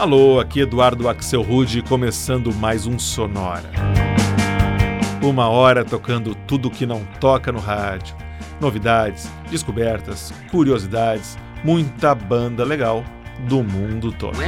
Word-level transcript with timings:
Alô, 0.00 0.40
aqui 0.40 0.60
Eduardo 0.60 1.10
Axel 1.10 1.42
Rude 1.42 1.82
começando 1.82 2.54
mais 2.54 2.86
um 2.86 2.98
Sonora. 2.98 3.70
Uma 5.22 5.50
hora 5.50 5.84
tocando 5.84 6.34
tudo 6.34 6.70
que 6.70 6.86
não 6.86 7.04
toca 7.20 7.52
no 7.52 7.58
rádio. 7.58 8.16
Novidades, 8.58 9.30
descobertas, 9.50 10.32
curiosidades, 10.50 11.36
muita 11.62 12.14
banda 12.14 12.64
legal 12.64 13.04
do 13.40 13.62
mundo 13.62 14.10
todo. 14.10 14.38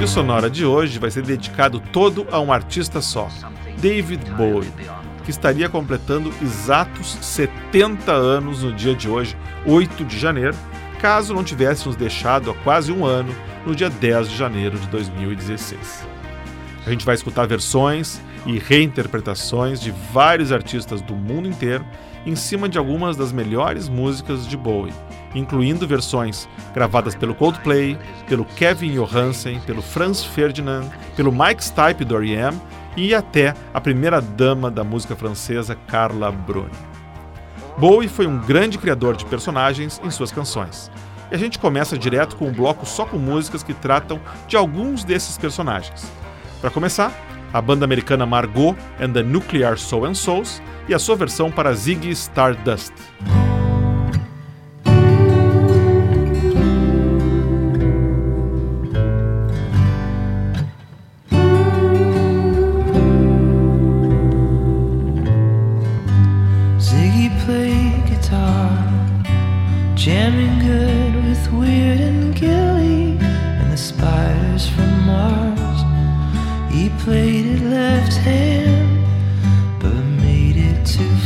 E 0.00 0.04
o 0.04 0.08
Sonora 0.08 0.48
de 0.48 0.64
hoje 0.64 0.98
vai 0.98 1.10
ser 1.10 1.22
dedicado 1.22 1.80
todo 1.92 2.26
a 2.32 2.40
um 2.40 2.50
artista 2.50 3.02
só, 3.02 3.28
David 3.76 4.24
Bowie, 4.30 4.72
que 5.22 5.30
estaria 5.30 5.68
completando 5.68 6.32
exatos 6.40 7.18
70 7.20 8.10
anos 8.10 8.62
no 8.62 8.72
dia 8.72 8.94
de 8.94 9.06
hoje, 9.06 9.36
8 9.66 10.02
de 10.06 10.18
janeiro, 10.18 10.56
caso 11.04 11.34
não 11.34 11.44
tivéssemos 11.44 11.96
deixado 11.96 12.50
há 12.50 12.54
quase 12.54 12.90
um 12.90 13.04
ano, 13.04 13.30
no 13.66 13.76
dia 13.76 13.90
10 13.90 14.30
de 14.30 14.38
janeiro 14.38 14.78
de 14.78 14.88
2016. 14.88 16.02
A 16.86 16.88
gente 16.88 17.04
vai 17.04 17.14
escutar 17.14 17.46
versões 17.46 18.22
e 18.46 18.58
reinterpretações 18.58 19.82
de 19.82 19.90
vários 20.14 20.50
artistas 20.50 21.02
do 21.02 21.14
mundo 21.14 21.46
inteiro 21.46 21.84
em 22.24 22.34
cima 22.34 22.70
de 22.70 22.78
algumas 22.78 23.18
das 23.18 23.32
melhores 23.32 23.86
músicas 23.86 24.48
de 24.48 24.56
Bowie, 24.56 24.94
incluindo 25.34 25.86
versões 25.86 26.48
gravadas 26.72 27.14
pelo 27.14 27.34
Coldplay, 27.34 27.98
pelo 28.26 28.46
Kevin 28.46 28.94
Johansen, 28.94 29.60
pelo 29.60 29.82
Franz 29.82 30.24
Ferdinand, 30.24 30.88
pelo 31.14 31.30
Mike 31.30 31.62
Stipe 31.62 32.02
do 32.02 32.16
R.E.M. 32.16 32.58
e 32.96 33.14
até 33.14 33.52
a 33.74 33.80
primeira 33.80 34.22
dama 34.22 34.70
da 34.70 34.82
música 34.82 35.14
francesa 35.14 35.76
Carla 35.86 36.32
Bruni. 36.32 36.93
Bowie 37.76 38.08
foi 38.08 38.26
um 38.26 38.38
grande 38.38 38.78
criador 38.78 39.16
de 39.16 39.24
personagens 39.24 40.00
em 40.04 40.10
suas 40.10 40.30
canções. 40.30 40.90
E 41.30 41.34
a 41.34 41.38
gente 41.38 41.58
começa 41.58 41.98
direto 41.98 42.36
com 42.36 42.48
um 42.48 42.52
bloco 42.52 42.86
só 42.86 43.04
com 43.04 43.18
músicas 43.18 43.62
que 43.62 43.74
tratam 43.74 44.20
de 44.46 44.56
alguns 44.56 45.02
desses 45.02 45.36
personagens. 45.36 46.10
Para 46.60 46.70
começar, 46.70 47.12
a 47.52 47.60
banda 47.60 47.84
americana 47.84 48.24
Margot 48.24 48.76
and 49.00 49.12
the 49.12 49.22
Nuclear 49.22 49.76
Soul 49.76 50.06
and 50.06 50.14
Souls 50.14 50.62
e 50.88 50.94
a 50.94 50.98
sua 50.98 51.16
versão 51.16 51.50
para 51.50 51.72
Ziggy 51.72 52.10
Stardust. 52.10 52.92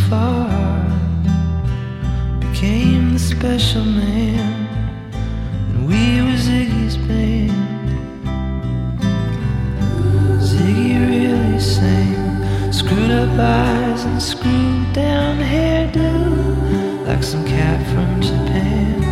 far 0.08 0.48
became 2.40 3.12
the 3.12 3.18
special 3.18 3.84
man, 3.84 4.66
and 5.68 5.86
we 5.86 6.22
were 6.22 6.38
Ziggy's 6.46 6.96
band. 6.96 7.52
Ziggy 10.40 10.92
really 11.10 11.60
sang, 11.60 12.72
screwed 12.72 13.10
up 13.10 13.38
eyes 13.38 14.04
and 14.04 14.22
screwed 14.22 14.92
down 14.94 15.36
hairdo, 15.38 17.06
like 17.06 17.22
some 17.22 17.44
cat 17.44 17.78
from 17.92 18.20
Japan. 18.22 19.02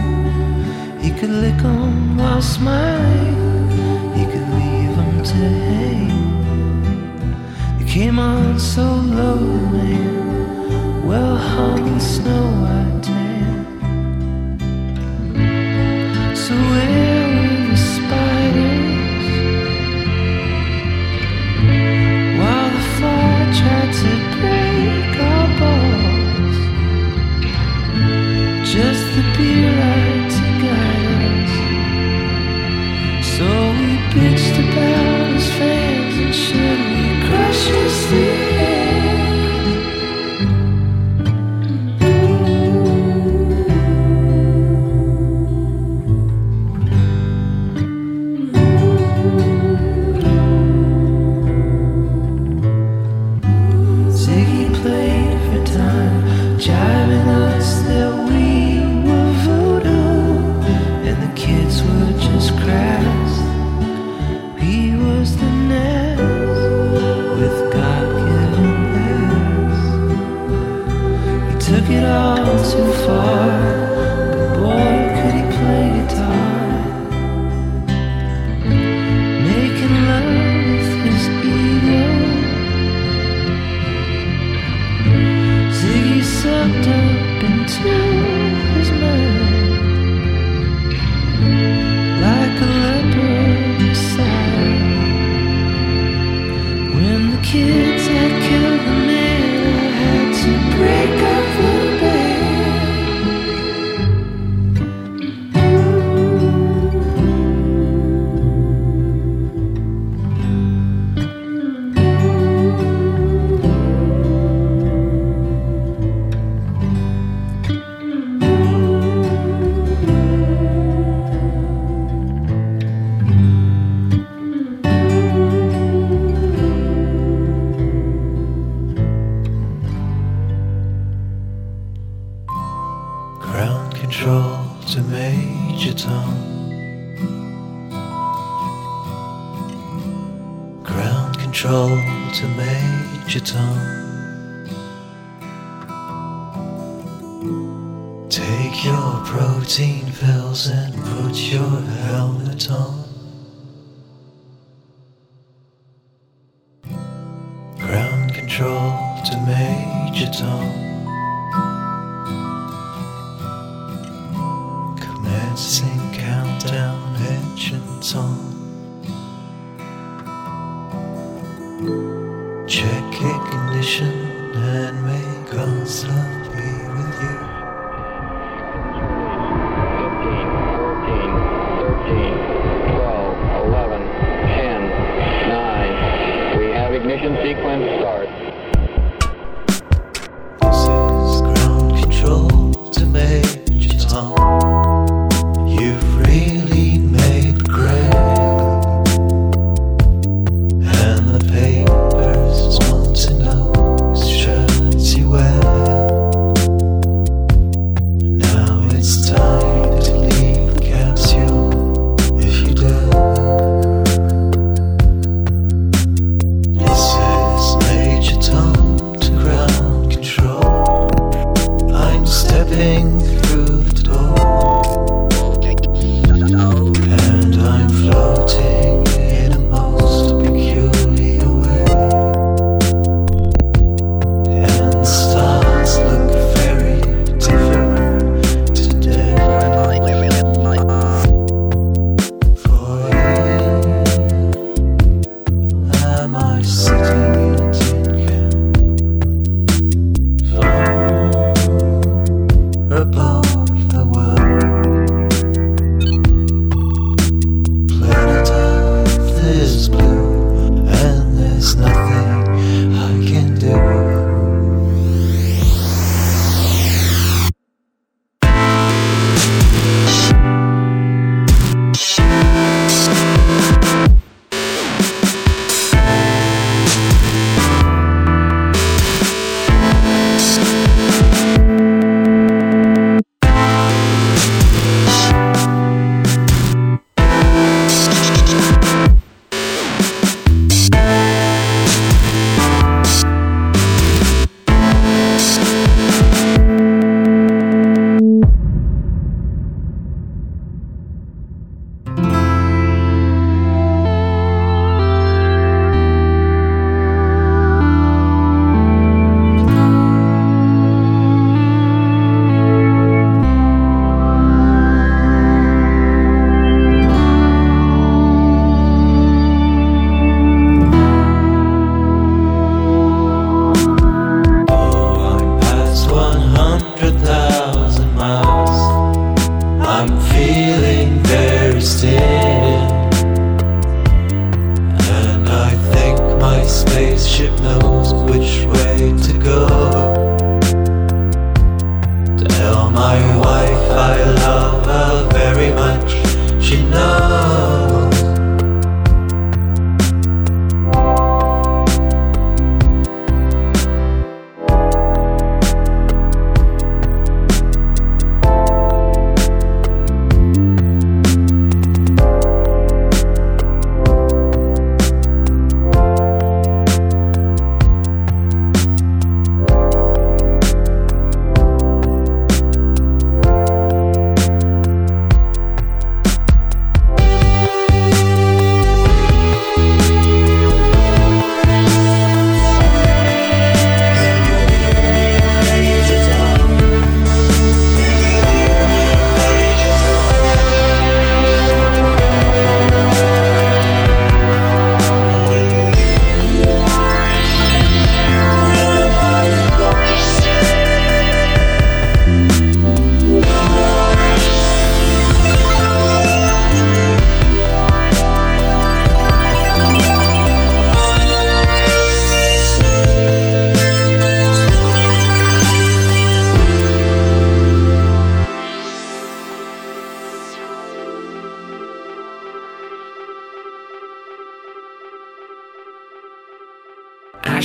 He 0.98 1.10
could 1.10 1.34
lick 1.44 1.62
'em 1.62 2.16
while 2.16 2.40
smiling, 2.40 3.68
he 4.16 4.24
could 4.32 4.48
leave 4.58 4.96
'em 5.04 5.22
to 5.30 5.42
hang. 5.70 6.12
You 7.78 7.86
came 7.86 8.18
on 8.18 8.58
so 8.58 8.86
low, 9.18 9.40
man. 9.72 10.25
Fifteen, 11.06 12.00
fourteen. 12.00 12.95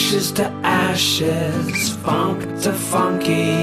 Ashes 0.01 0.31
to 0.31 0.45
ashes, 0.63 1.95
funk 1.97 2.41
to 2.63 2.73
funky. 2.73 3.53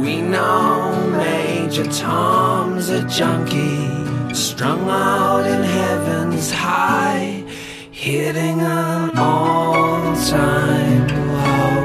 We 0.00 0.22
know 0.22 1.10
Major 1.12 1.84
Tom's 1.84 2.88
a 2.88 3.06
junkie, 3.06 4.34
strung 4.34 4.88
out 4.88 5.44
in 5.46 5.62
heaven's 5.62 6.50
high, 6.50 7.44
hitting 7.90 8.62
an 8.62 9.10
all 9.18 10.16
time 10.26 11.06
low. 11.36 11.78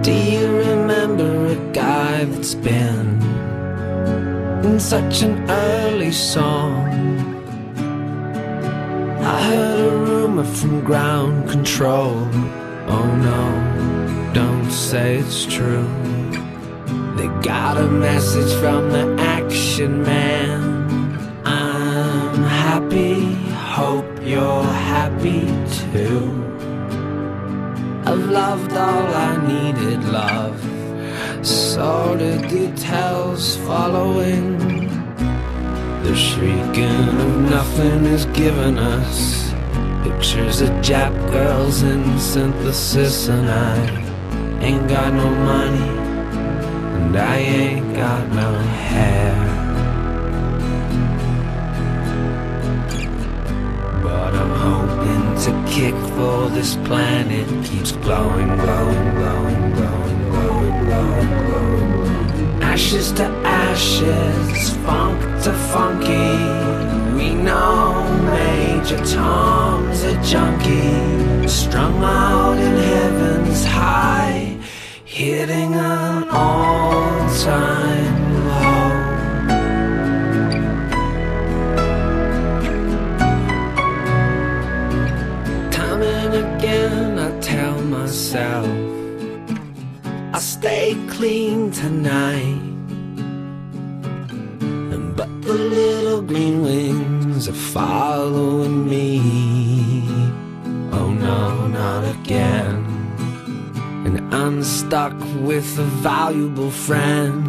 Do 0.00 0.12
you 0.12 0.46
remember 0.56 1.46
a 1.48 1.72
guy 1.74 2.24
that's 2.24 2.54
been 2.54 2.99
in 4.70 4.78
such 4.78 5.22
an 5.22 5.34
early 5.50 6.12
song? 6.12 6.86
I 9.20 9.42
heard 9.48 9.80
a 9.92 9.96
rumor 9.96 10.44
from 10.44 10.84
ground 10.84 11.48
control. 11.50 12.14
Oh 12.94 13.08
no, 13.28 13.42
don't 14.32 14.70
say 14.70 15.18
it's 15.18 15.44
true. 15.44 15.88
They 17.16 17.28
got 17.42 17.78
a 17.78 17.88
message 17.88 18.52
from 18.60 18.90
the 18.96 19.04
action 19.36 20.02
man. 20.02 20.60
I'm 21.44 22.42
happy, 22.64 23.34
hope 23.78 24.10
you're 24.22 24.70
happy 24.94 25.42
too. 25.80 26.22
I've 28.08 28.26
loved 28.40 28.72
all 28.72 29.06
I 29.28 29.32
needed, 29.52 30.04
love. 30.04 30.49
Sordid 31.80 32.46
details 32.50 33.56
following. 33.56 34.58
The 36.02 36.14
shrieking 36.14 37.08
of 37.24 37.50
nothing 37.50 38.04
is 38.04 38.26
giving 38.26 38.76
us 38.78 39.50
pictures 40.04 40.60
of 40.60 40.68
Jap 40.84 41.14
girls 41.32 41.80
in 41.82 42.18
synthesis, 42.18 43.28
and 43.28 43.48
I 43.48 43.78
ain't 44.60 44.86
got 44.90 45.14
no 45.14 45.30
money, 45.30 45.90
and 46.98 47.16
I 47.16 47.36
ain't 47.38 47.94
got 47.96 48.28
no 48.28 48.52
hair. 48.88 49.32
But 54.02 54.34
I'm 54.34 54.54
hoping 54.68 55.26
to 55.44 55.72
kick 55.72 55.94
for 56.14 56.50
this 56.50 56.76
planet 56.84 57.48
keeps 57.64 57.92
glowing, 57.92 58.54
glowing, 58.58 59.14
glowing, 59.14 59.72
glowing. 59.72 59.89
Ashes 62.62 63.12
to 63.12 63.24
ashes, 63.44 64.70
funk 64.84 65.20
to 65.44 65.52
funky. 65.72 66.34
We 67.14 67.34
know 67.34 68.04
Major 68.24 68.98
Tom's 69.04 70.02
a 70.02 70.20
junkie, 70.22 71.46
strung 71.48 72.02
out 72.02 72.58
in 72.58 72.76
heaven's 72.76 73.64
high, 73.64 74.58
hitting 75.04 75.74
an 75.74 76.28
all-time 76.30 77.89
stuck 105.00 105.20
with 105.40 105.78
a 105.78 105.88
valuable 106.02 106.70
friend 106.70 107.40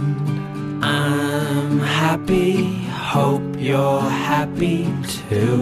I'm 0.81 1.79
happy, 1.79 2.85
hope 3.15 3.43
you're 3.57 3.99
happy 3.99 4.87
too 5.17 5.59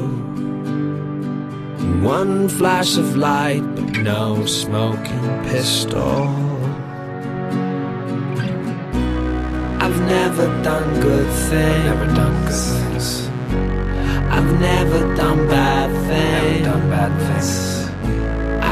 one 2.03 2.47
flash 2.47 2.95
of 2.97 3.17
light, 3.17 3.63
but 3.75 3.89
no 4.11 4.45
smoking 4.45 5.27
pistol. 5.49 6.27
I've 9.83 9.99
never 10.17 10.45
done 10.69 10.89
good 11.01 11.29
things. 11.49 11.85
Never 11.89 12.07
done 12.19 12.37
good 12.43 12.61
things. 12.61 13.27
I've 14.35 14.51
never 14.69 14.99
done 15.15 15.47
bad 15.47 15.89
things. 16.07 16.67
Never 16.67 16.69
done 16.69 16.89
bad 16.95 17.11
things. 17.27 17.51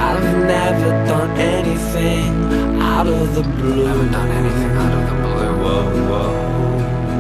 I've 0.06 0.30
never 0.56 0.90
done 1.12 1.32
anything 1.56 2.77
out 2.98 3.06
of 3.06 3.36
the 3.36 3.44
blue. 3.44 3.86
Never 3.86 4.10
done 4.12 4.32
anything 4.32 4.72
out 4.84 4.94
of 4.98 5.04
the 5.10 5.16
blue. 5.24 5.54
Whoa, 5.64 5.84
whoa, 6.10 6.30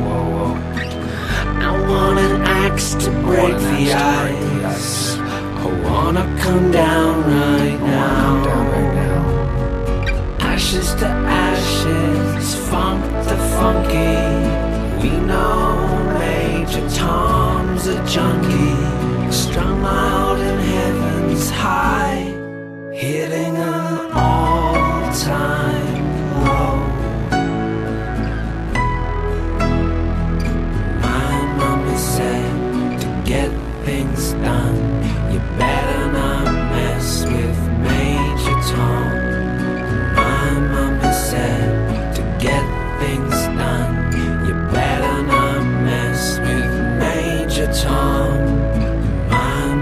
whoa, 0.05 0.25
whoa. 0.35 0.51
I 1.67 1.71
want 1.89 2.17
an 2.17 2.41
axe 2.41 2.95
to 3.03 3.11
break 3.27 3.55
the 3.71 3.93
ice. 3.93 5.17
I 5.17 5.67
wanna 5.87 6.25
come 6.41 6.71
down 6.71 7.13
right 7.35 7.79
now. 7.79 8.33
Ashes 10.39 10.95
to 10.95 11.05
ashes, 11.05 12.55
funk 12.69 13.03
the 13.29 13.37
funky. 13.55 14.17
We 15.01 15.11
know 15.29 15.67
Major 16.17 16.85
Tom's 16.89 17.85
a 17.85 17.97
junkie, 18.13 19.31
strung 19.31 19.83
out 19.85 20.39
in 20.39 20.57
heaven's 20.73 21.51
high, 21.51 22.33
hitting 22.91 23.36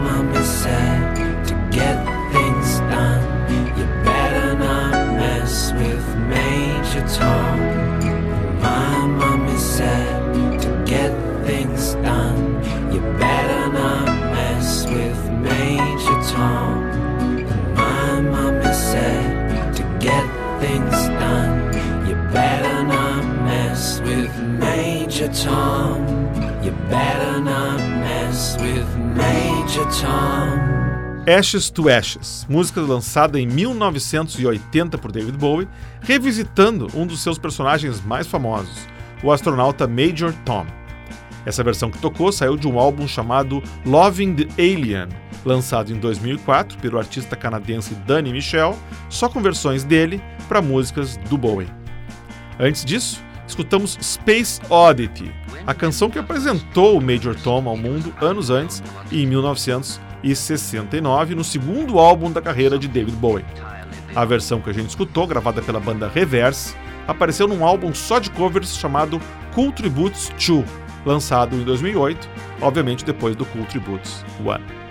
My 0.06 0.42
said 0.44 1.46
to 1.48 1.54
get 1.72 1.98
things 2.34 2.80
done, 2.92 3.24
you 3.78 3.86
better 4.04 4.50
not 4.58 4.94
mess 5.20 5.72
with 5.74 6.06
Major 6.34 7.06
Tom. 7.18 7.60
My 8.62 9.58
said 9.58 10.62
to 10.62 10.70
get 10.86 11.12
things 11.46 11.94
done, 11.96 12.40
you 12.94 13.02
better 13.20 13.64
not 13.72 14.06
mess 14.34 14.86
with 14.86 15.22
Major 15.50 16.20
Tom. 16.34 16.76
My 17.76 18.72
said 18.72 19.76
to 19.78 19.84
get 20.00 20.26
things 20.60 21.00
done, 21.22 21.58
you 22.08 22.16
better 22.34 22.84
not 22.84 23.24
mess 23.48 24.00
with 24.02 24.34
Major 24.64 25.30
Tom. 25.44 25.85
Ashes 31.28 31.70
to 31.70 31.90
Ashes, 31.90 32.46
música 32.50 32.80
lançada 32.80 33.38
em 33.38 33.46
1980 33.46 34.98
por 34.98 35.12
David 35.12 35.38
Bowie, 35.38 35.68
revisitando 36.00 36.88
um 36.96 37.06
dos 37.06 37.22
seus 37.22 37.38
personagens 37.38 38.00
mais 38.00 38.26
famosos, 38.26 38.88
o 39.22 39.34
astronauta 39.34 39.86
Major 39.86 40.34
Tom. 40.46 40.66
Essa 41.46 41.62
versão 41.62 41.92
que 41.92 41.98
tocou 41.98 42.32
saiu 42.32 42.56
de 42.56 42.70
um 42.70 42.80
álbum 42.80 43.06
chamado 43.06 43.62
Loving 43.86 44.36
the 44.36 44.48
Alien, 44.58 45.10
lançado 45.44 45.92
em 45.92 46.00
2004 46.00 46.78
pelo 46.78 46.98
artista 46.98 47.36
canadense 47.36 47.96
Danny 48.08 48.32
Michel, 48.32 48.78
só 49.10 49.28
com 49.28 49.42
versões 49.42 49.84
dele 49.84 50.24
para 50.48 50.62
músicas 50.62 51.18
do 51.30 51.38
Bowie. 51.38 51.68
Antes 52.58 52.86
disso, 52.86 53.25
escutamos 53.48 53.98
Space 54.02 54.60
Oddity, 54.70 55.32
a 55.66 55.74
canção 55.74 56.10
que 56.10 56.20
apresentou 56.20 56.98
o 56.98 57.02
Major 57.02 57.36
Tom 57.36 57.68
ao 57.68 57.78
mundo 57.78 58.14
anos 58.22 58.50
antes, 58.50 58.84
em 59.12 59.26
1969, 59.28 61.36
no 61.36 61.44
segundo 61.44 62.00
álbum 62.00 62.32
da 62.32 62.42
carreira 62.42 62.78
de 62.78 62.88
David 62.88 63.18
Bowie. 63.18 63.46
A 64.16 64.26
versão 64.26 64.62
que 64.62 64.70
a 64.70 64.74
gente 64.74 64.90
escutou, 64.90 65.28
gravada 65.28 65.62
pela 65.62 65.80
banda 65.80 66.08
Reverse, 66.08 66.76
apareceu 67.08 67.48
num 67.48 67.66
álbum 67.66 67.94
só 67.94 68.20
de 68.20 68.30
covers 68.32 68.78
chamado 68.78 69.20
Cool 69.54 69.72
Tributes 69.72 70.30
2, 70.30 70.64
lançado 71.06 71.56
em 71.56 71.64
2008, 71.64 72.28
obviamente 72.62 73.06
depois 73.06 73.36
do 73.36 73.46
Cool 73.46 73.66
Tributes 73.66 74.26
1. 74.40 74.86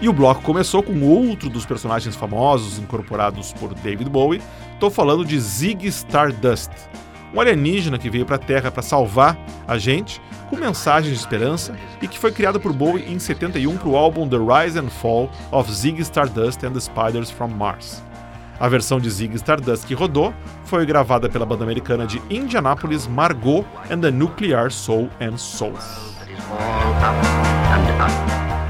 E 0.00 0.08
o 0.08 0.12
bloco 0.12 0.42
começou 0.42 0.82
com 0.82 1.02
outro 1.02 1.50
dos 1.50 1.66
personagens 1.66 2.14
famosos 2.14 2.78
incorporados 2.78 3.52
por 3.52 3.74
David 3.74 4.08
Bowie. 4.08 4.40
Estou 4.74 4.90
falando 4.90 5.24
de 5.24 5.38
Ziggy 5.40 5.88
Stardust, 5.88 6.70
um 7.34 7.40
alienígena 7.40 7.98
que 7.98 8.10
veio 8.10 8.24
para 8.24 8.36
a 8.36 8.38
Terra 8.38 8.70
para 8.70 8.82
salvar 8.82 9.38
a 9.66 9.78
gente, 9.78 10.20
com 10.48 10.56
mensagens 10.56 11.12
de 11.14 11.20
esperança, 11.20 11.74
e 12.00 12.08
que 12.08 12.18
foi 12.18 12.32
criado 12.32 12.58
por 12.58 12.72
Bowie 12.72 13.04
em 13.12 13.18
71 13.18 13.76
para 13.76 13.88
o 13.88 13.96
álbum 13.96 14.28
The 14.28 14.36
Rise 14.36 14.78
and 14.78 14.88
Fall 14.88 15.30
of 15.52 15.72
Ziggy 15.72 16.02
Stardust 16.02 16.64
and 16.64 16.72
the 16.72 16.80
Spiders 16.80 17.30
from 17.30 17.48
Mars. 17.48 18.02
A 18.60 18.68
versão 18.68 18.98
de 18.98 19.08
Ziggy 19.08 19.36
Stardust 19.36 19.86
que 19.86 19.94
rodou 19.94 20.34
foi 20.64 20.84
gravada 20.84 21.28
pela 21.28 21.46
banda 21.46 21.62
americana 21.62 22.06
de 22.06 22.20
Indianapolis 22.28 23.06
Margot 23.06 23.64
and 23.90 24.00
the 24.00 24.10
Nuclear 24.10 24.70
Soul 24.70 25.08
and 25.20 25.36
Soul. 25.36 25.74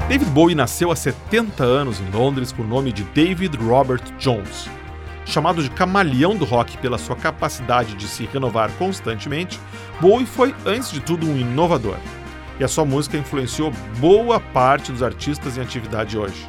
David 0.07 0.29
Bowie 0.31 0.55
nasceu 0.55 0.91
há 0.91 0.95
70 0.95 1.63
anos 1.63 1.99
em 1.99 2.09
Londres 2.11 2.51
com 2.51 2.63
o 2.63 2.67
nome 2.67 2.91
de 2.91 3.03
David 3.03 3.57
Robert 3.57 4.03
Jones. 4.19 4.69
Chamado 5.29 5.61
de 5.61 5.69
camaleão 5.69 6.35
do 6.35 6.43
rock 6.43 6.75
pela 6.79 6.97
sua 6.97 7.15
capacidade 7.15 7.93
de 7.93 8.07
se 8.07 8.25
renovar 8.25 8.71
constantemente, 8.79 9.59
Bowie 10.01 10.25
foi, 10.25 10.55
antes 10.65 10.91
de 10.91 10.99
tudo, 10.99 11.29
um 11.29 11.37
inovador. 11.37 11.97
E 12.59 12.63
a 12.63 12.67
sua 12.67 12.83
música 12.83 13.15
influenciou 13.15 13.71
boa 13.99 14.39
parte 14.39 14.91
dos 14.91 15.03
artistas 15.03 15.55
em 15.55 15.61
atividade 15.61 16.17
hoje. 16.17 16.47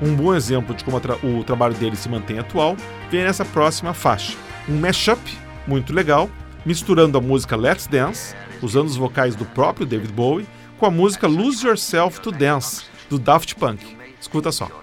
Um 0.00 0.14
bom 0.14 0.32
exemplo 0.32 0.72
de 0.72 0.84
como 0.84 0.98
o 0.98 1.42
trabalho 1.42 1.74
dele 1.74 1.96
se 1.96 2.08
mantém 2.08 2.38
atual 2.38 2.76
vem 3.10 3.24
nessa 3.24 3.44
próxima 3.44 3.92
faixa. 3.92 4.36
Um 4.68 4.78
mashup 4.78 5.20
muito 5.66 5.92
legal, 5.92 6.30
misturando 6.64 7.18
a 7.18 7.20
música 7.20 7.56
Let's 7.56 7.88
Dance, 7.88 8.36
usando 8.62 8.86
os 8.86 8.96
vocais 8.96 9.34
do 9.34 9.44
próprio 9.46 9.84
David 9.84 10.12
Bowie, 10.12 10.46
com 10.78 10.86
a 10.86 10.90
música 10.92 11.26
Lose 11.26 11.66
Yourself 11.66 12.20
to 12.20 12.30
Dance, 12.30 12.84
do 13.10 13.18
Daft 13.18 13.56
Punk. 13.56 13.96
Escuta 14.20 14.52
só. 14.52 14.81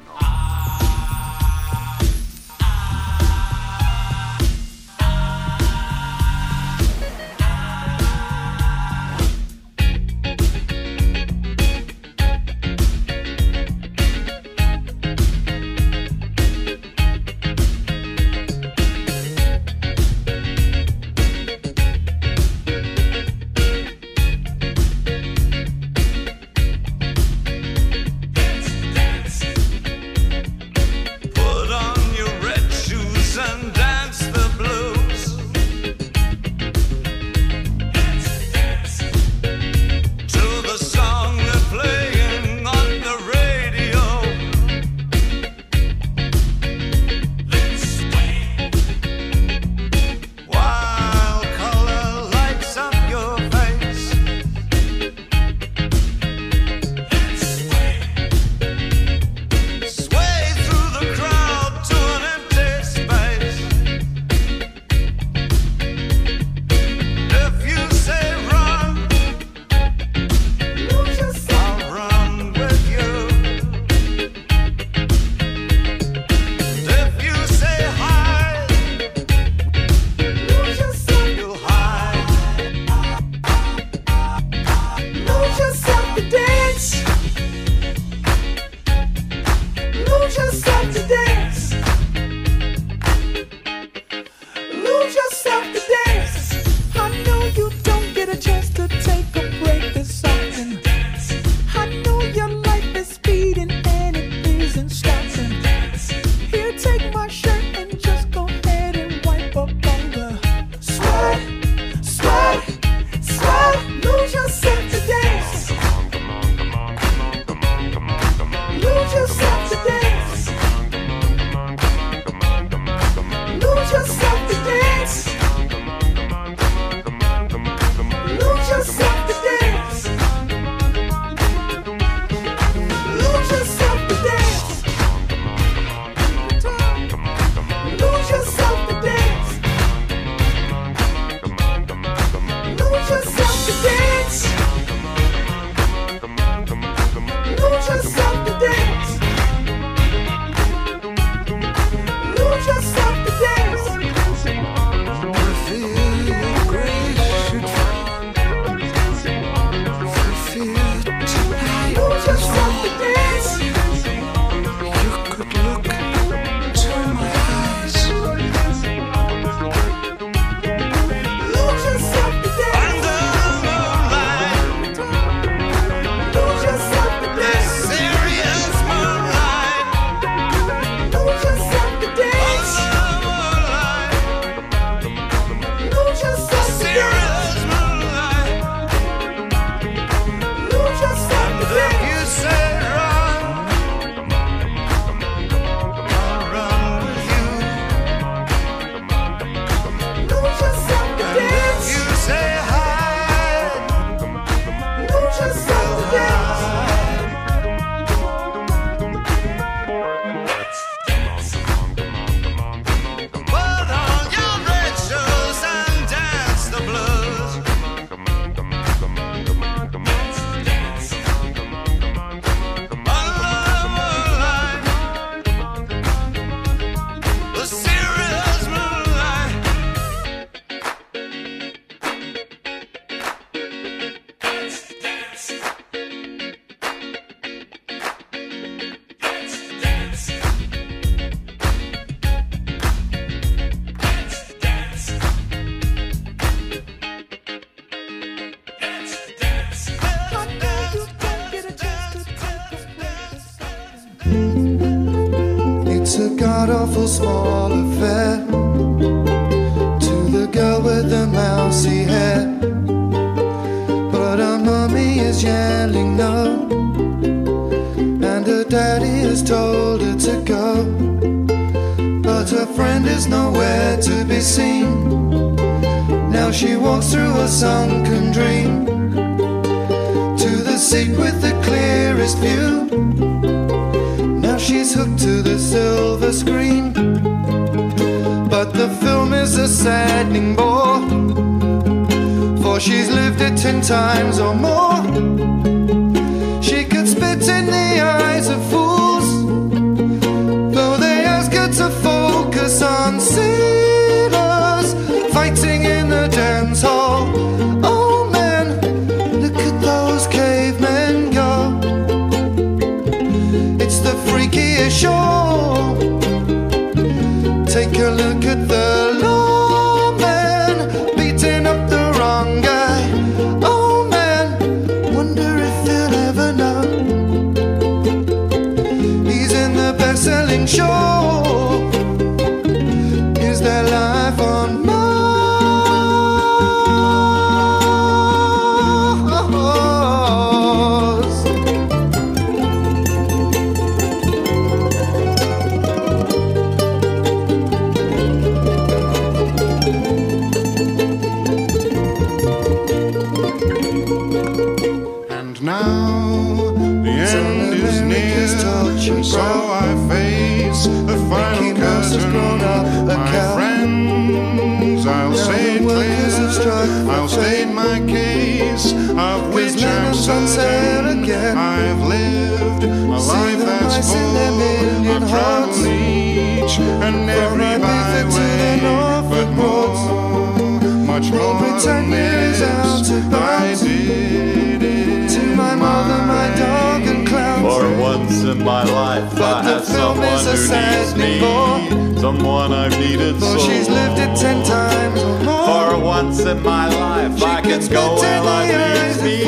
in 388.49 388.63
my 388.63 388.83
life. 388.83 389.31
But 389.35 389.41
I 389.41 389.63
have 389.63 389.85
someone 389.85 390.45
who 390.45 390.57
needs 390.75 391.15
me. 391.15 391.39
More. 391.39 392.17
Someone 392.19 392.73
I've 392.73 392.97
needed 392.99 393.35
for 393.35 393.41
so 393.41 393.59
she's 393.59 393.87
long. 393.87 393.97
lived 393.97 394.19
it 394.19 394.37
ten 394.37 394.63
times 394.65 395.21
or 395.23 395.39
more. 395.43 395.65
For 395.67 395.99
once 396.03 396.39
in 396.41 396.61
my 396.61 396.87
life, 396.89 397.37
she 397.37 397.45
I 397.45 397.61
can 397.61 397.87
go 397.87 398.15
where 398.15 398.41
life 398.41 398.71
leads 398.71 399.23
me. 399.23 399.43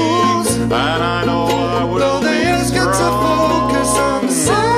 And 0.64 0.74
I 0.74 1.26
know 1.26 1.46
I 1.48 1.84
will 1.84 2.00
Though 2.00 2.20
be 2.22 2.26
strong. 2.26 2.26
Though 2.26 2.28
the 2.28 2.36
years 2.46 2.72
get 2.72 2.86
to 2.86 3.10
focus 3.26 3.92
on 3.98 4.26
the 4.28 4.32
sun. 4.32 4.71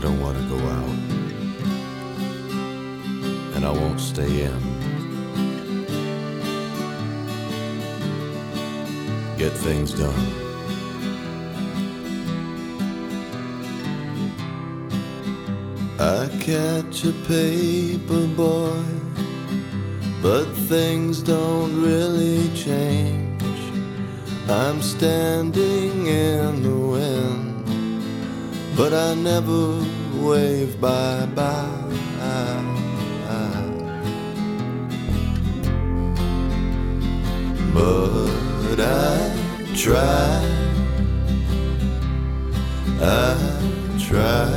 I 0.00 0.02
don't 0.02 0.18
want 0.18 0.38
to 0.38 0.44
go 0.44 0.56
out, 0.56 0.96
and 3.54 3.66
I 3.66 3.70
won't 3.70 4.00
stay 4.00 4.44
in. 4.44 4.60
Get 9.36 9.52
things 9.52 9.92
done. 9.92 10.26
I 15.98 16.30
catch 16.40 17.04
a 17.04 17.12
paper 17.28 18.26
boy, 18.28 18.82
but 20.22 20.46
things 20.70 21.20
don't 21.20 21.78
really 21.82 22.48
change. 22.54 23.42
I'm 24.48 24.80
standing 24.80 26.06
in 26.06 26.62
the 26.62 26.74
wind, 26.74 27.49
but 28.80 28.94
I 28.94 29.12
never 29.12 29.84
wave 30.14 30.80
bye 30.80 31.26
bye. 31.34 31.80
But 37.74 38.80
I 38.80 39.16
try, 39.74 40.40
I 43.02 43.36
try. 43.98 44.48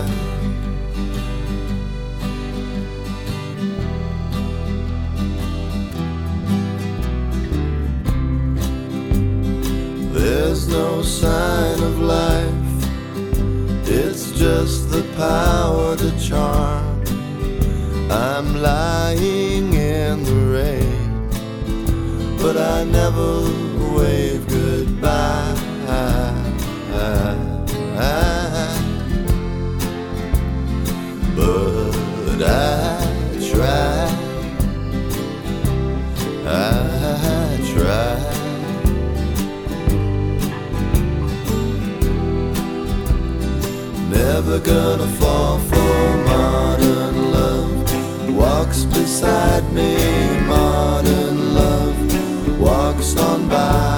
There's 10.13 10.69
no 10.69 11.01
sign 11.01 11.83
of 11.83 11.99
life. 11.99 12.62
It's 13.85 14.31
just 14.31 14.89
the 14.89 15.03
power 15.15 15.95
to 15.97 16.11
charm. 16.19 17.01
I'm 18.09 18.61
lying 18.61 19.73
in 19.73 20.23
the 20.23 20.39
rain, 20.57 21.29
but 22.37 22.57
I 22.57 22.83
never 22.83 23.41
wave 23.95 24.47
goodbye. 24.47 25.59
But 31.35 32.41
I 32.41 33.49
try. 33.51 34.02
Never 44.45 44.59
gonna 44.59 45.07
fall 45.19 45.57
for 45.57 46.17
modern 46.25 47.31
love. 47.31 48.35
Walks 48.35 48.83
beside 48.83 49.63
me, 49.71 49.95
modern 50.45 51.55
love. 51.55 52.59
Walks 52.59 53.15
on 53.15 53.47
by, 53.47 53.92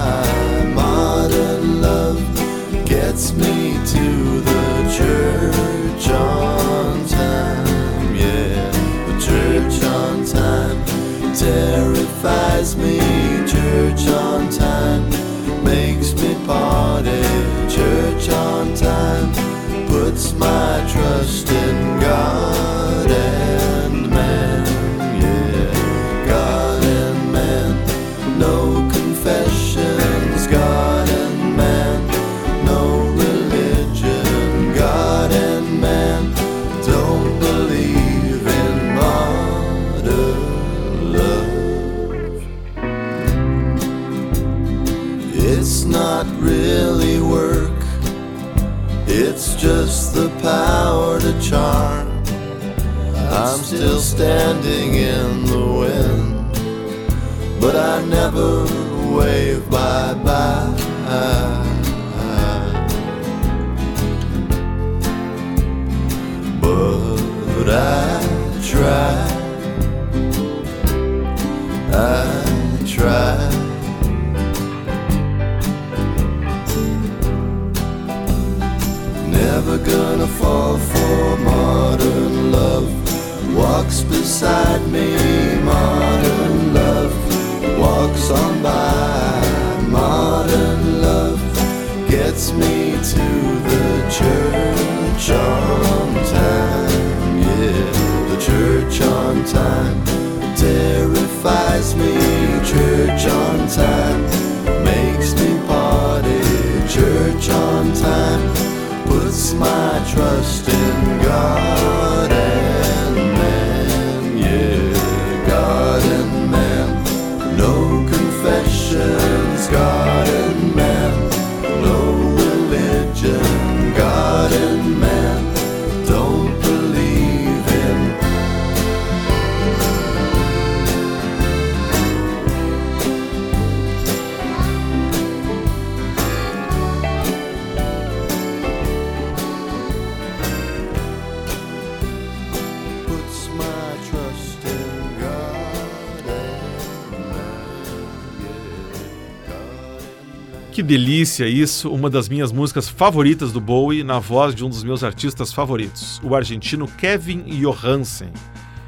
delícia 150.97 151.45
isso, 151.45 151.91
uma 151.91 152.09
das 152.09 152.29
minhas 152.29 152.53
músicas 152.53 152.87
favoritas 152.87 153.51
do 153.51 153.59
Bowie 153.59 154.01
na 154.01 154.17
voz 154.17 154.55
de 154.55 154.63
um 154.63 154.69
dos 154.69 154.81
meus 154.81 155.03
artistas 155.03 155.51
favoritos, 155.51 156.21
o 156.23 156.33
argentino 156.33 156.87
Kevin 156.87 157.43
Johansen. 157.59 158.29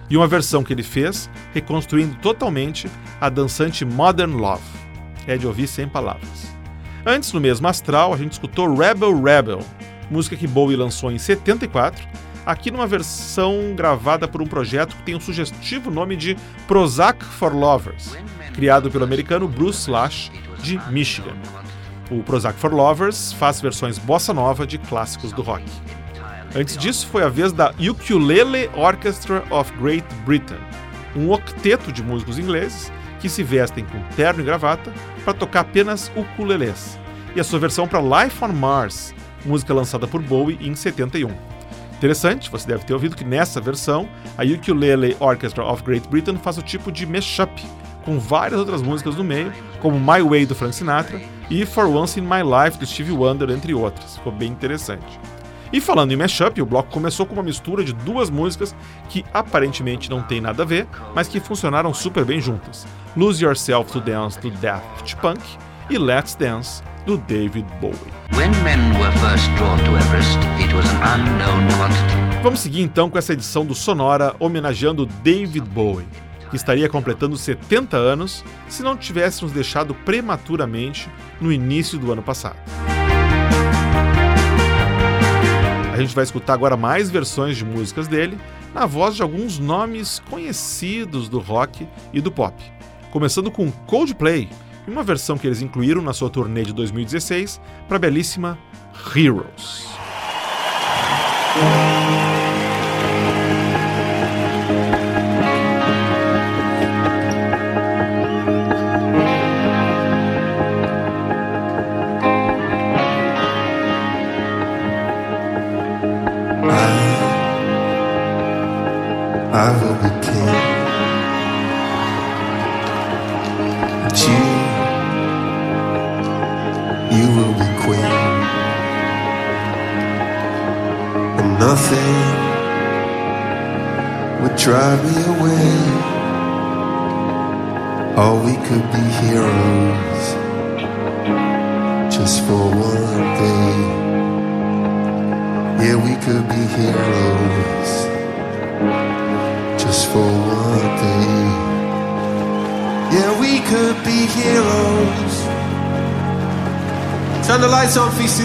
E 0.09 0.15
uma 0.15 0.25
versão 0.25 0.63
que 0.63 0.71
ele 0.71 0.83
fez 0.83 1.29
reconstruindo 1.53 2.15
totalmente 2.21 2.89
a 3.19 3.27
dançante 3.27 3.83
Modern 3.83 4.37
Love. 4.37 4.63
É 5.27 5.35
de 5.35 5.45
ouvir 5.45 5.67
sem 5.67 5.85
palavras. 5.85 6.47
Antes, 7.05 7.33
no 7.33 7.41
mesmo 7.41 7.67
astral, 7.67 8.13
a 8.13 8.17
gente 8.17 8.31
escutou 8.31 8.73
Rebel 8.73 9.21
Rebel, 9.21 9.59
música 10.09 10.37
que 10.37 10.47
Bowie 10.47 10.77
lançou 10.77 11.11
em 11.11 11.17
74, 11.17 12.07
aqui 12.45 12.71
numa 12.71 12.87
versão 12.87 13.73
gravada 13.75 14.29
por 14.29 14.41
um 14.41 14.47
projeto 14.47 14.95
que 14.95 15.03
tem 15.03 15.15
o 15.15 15.19
sugestivo 15.19 15.91
nome 15.91 16.15
de 16.15 16.37
Prozac 16.69 17.21
for 17.25 17.53
Lovers, 17.53 18.15
criado 18.53 18.89
pelo 18.89 19.03
americano 19.03 19.45
Bruce 19.45 19.91
Lash, 19.91 20.31
de 20.63 20.79
Michigan. 20.89 21.35
O 22.09 22.23
Prozac 22.23 22.57
for 22.57 22.73
Lovers 22.73 23.33
faz 23.33 23.59
versões 23.59 23.97
bossa 23.97 24.33
nova 24.33 24.65
de 24.65 24.77
clássicos 24.77 25.33
do 25.33 25.41
rock. 25.41 25.63
Antes 26.55 26.77
disso, 26.77 27.05
foi 27.07 27.21
a 27.21 27.27
vez 27.27 27.51
da 27.51 27.73
Ukulele 27.77 28.69
Orchestra 28.75 29.43
of 29.49 29.71
Great 29.73 30.05
Britain, 30.25 30.59
um 31.15 31.29
octeto 31.31 31.91
de 31.91 32.01
músicos 32.01 32.39
ingleses 32.39 32.91
que 33.19 33.27
se 33.27 33.43
vestem 33.43 33.83
com 33.83 34.01
terno 34.15 34.41
e 34.41 34.45
gravata 34.45 34.93
para 35.25 35.33
tocar 35.33 35.61
apenas 35.61 36.09
ukulelês, 36.15 36.97
e 37.35 37.41
a 37.41 37.43
sua 37.43 37.59
versão 37.59 37.85
para 37.85 37.99
Life 37.99 38.41
on 38.41 38.53
Mars, 38.53 39.13
música 39.45 39.73
lançada 39.73 40.07
por 40.07 40.21
Bowie 40.21 40.57
em 40.61 40.73
71. 40.75 41.29
Interessante, 41.97 42.49
você 42.49 42.67
deve 42.67 42.85
ter 42.85 42.93
ouvido 42.93 43.17
que 43.17 43.25
nessa 43.25 43.59
versão, 43.59 44.07
a 44.37 44.43
Ukulele 44.43 45.17
Orchestra 45.19 45.65
of 45.65 45.83
Great 45.83 46.07
Britain 46.07 46.37
faz 46.37 46.57
o 46.57 46.61
tipo 46.61 46.89
de 46.89 47.05
mashup, 47.05 47.61
com 48.05 48.17
várias 48.17 48.59
outras 48.59 48.81
músicas 48.81 49.15
no 49.15 49.23
meio, 49.25 49.51
como 49.81 49.99
My 49.99 50.21
Way 50.21 50.45
do 50.45 50.55
Frank 50.55 50.73
Sinatra 50.73 51.19
e 51.49 51.65
For 51.65 51.85
Once 51.85 52.19
in 52.19 52.23
My 52.23 52.41
Life 52.43 52.77
do 52.77 52.85
Stevie 52.85 53.11
Wonder, 53.11 53.49
entre 53.49 53.73
outras. 53.73 54.15
Ficou 54.17 54.31
bem 54.31 54.49
interessante. 54.51 55.19
E 55.71 55.81
falando 55.81 56.11
em 56.11 56.15
mashup, 56.15 56.61
o 56.61 56.65
bloco 56.65 56.91
começou 56.91 57.25
com 57.25 57.33
uma 57.33 57.43
mistura 57.43 57.83
de 57.83 57.93
duas 57.93 58.29
músicas 58.29 58.75
que 59.09 59.25
aparentemente 59.33 60.09
não 60.09 60.21
tem 60.21 60.39
nada 60.39 60.63
a 60.63 60.65
ver, 60.65 60.87
mas 61.13 61.27
que 61.27 61.39
funcionaram 61.39 61.93
super 61.93 62.23
bem 62.23 62.39
juntas: 62.39 62.87
Lose 63.15 63.43
Yourself 63.43 63.91
to 63.91 63.99
Dance 63.99 64.39
do 64.39 64.49
Daft 64.51 65.15
Punk 65.17 65.41
e 65.89 65.97
Let's 65.97 66.35
Dance 66.35 66.81
do 67.05 67.17
David 67.17 67.65
Bowie. 67.81 68.17
Vamos 72.43 72.59
seguir 72.59 72.81
então 72.81 73.09
com 73.09 73.17
essa 73.17 73.33
edição 73.33 73.65
do 73.65 73.73
Sonora 73.73 74.35
homenageando 74.39 75.05
David 75.05 75.67
Bowie, 75.69 76.07
que 76.49 76.55
estaria 76.55 76.89
completando 76.89 77.37
70 77.37 77.97
anos 77.97 78.43
se 78.67 78.83
não 78.83 78.95
tivéssemos 78.95 79.51
deixado 79.51 79.93
prematuramente 79.93 81.09
no 81.39 81.51
início 81.51 81.97
do 81.97 82.11
ano 82.11 82.23
passado. 82.23 82.57
A 85.93 85.97
gente 85.99 86.13
vai 86.13 86.23
escutar 86.23 86.53
agora 86.53 86.77
mais 86.77 87.09
versões 87.09 87.57
de 87.57 87.65
músicas 87.65 88.07
dele, 88.07 88.37
na 88.71 88.85
voz 88.85 89.15
de 89.15 89.23
alguns 89.23 89.57
nomes 89.57 90.21
conhecidos 90.29 91.27
do 91.27 91.39
rock 91.39 91.87
e 92.13 92.21
do 92.21 92.31
pop. 92.31 92.55
Começando 93.09 93.49
com 93.49 93.71
Coldplay, 93.71 94.47
uma 94.87 95.01
versão 95.01 95.37
que 95.39 95.47
eles 95.47 95.61
incluíram 95.61 96.01
na 96.01 96.13
sua 96.13 96.29
turnê 96.29 96.63
de 96.63 96.73
2016 96.73 97.59
para 97.87 97.97
a 97.97 97.99
belíssima 97.99 98.57
Heroes. 99.15 99.87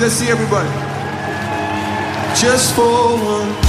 Let's 0.03 0.14
see 0.14 0.30
everybody. 0.30 0.68
Just 2.34 2.74
for 2.74 3.14
one 3.24 3.61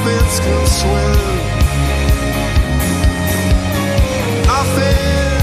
dolphins 0.00 0.40
can 0.40 0.66
swim. 0.66 1.16
Nothing 4.46 5.42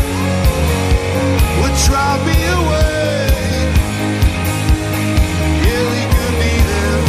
would 1.62 1.76
drive 1.86 2.22
me 2.26 2.38
away. 2.58 3.28
Yeah, 5.64 5.84
we 5.93 6.01
could 6.14 6.36
be 6.43 6.53
there 6.72 7.03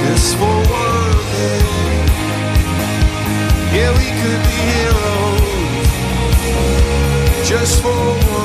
just 0.00 0.28
for 0.36 0.56
one 0.70 1.18
day. 1.32 1.62
Yeah, 3.74 3.90
we 3.98 4.08
could 4.20 4.42
be 4.48 4.56
heroes 4.70 5.88
just 7.48 7.74
for 7.82 7.98
one 8.32 8.43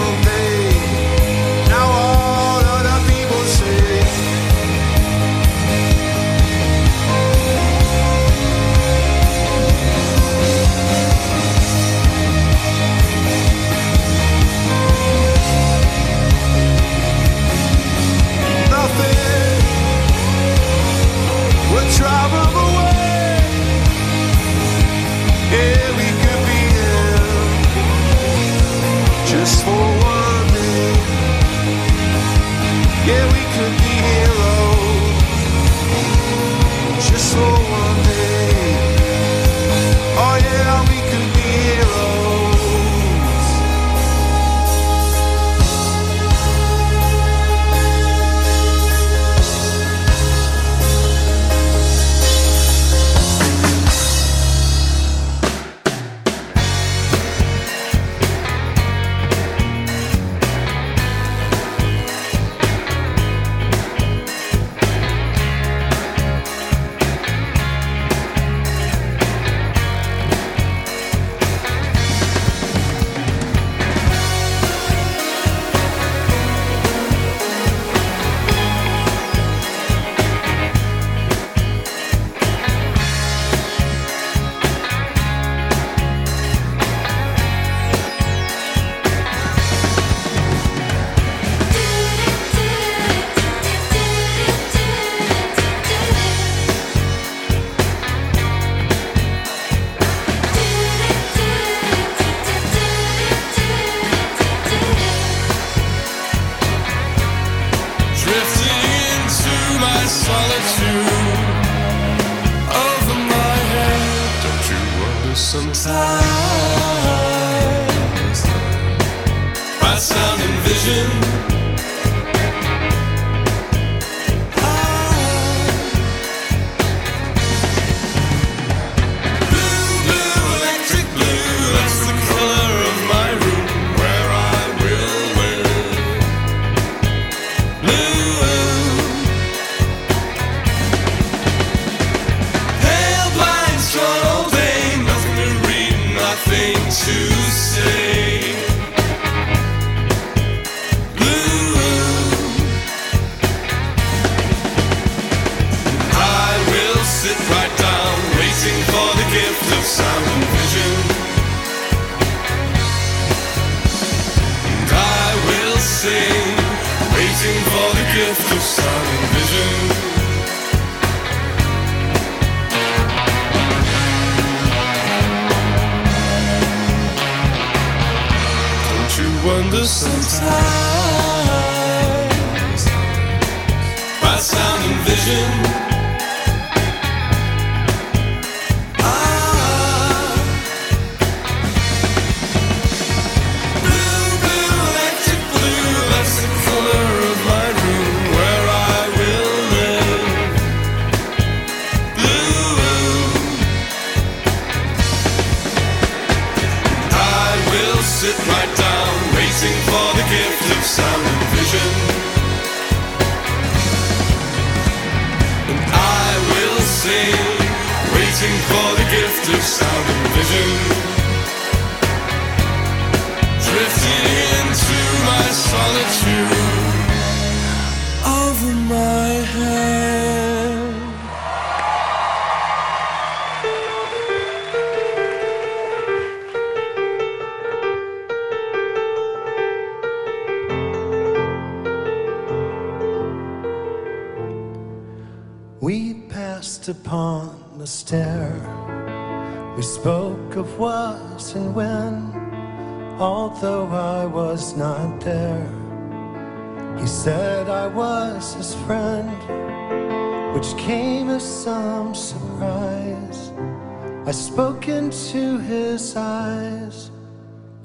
into 264.91 265.57
his 265.59 266.15
eyes. 266.15 267.11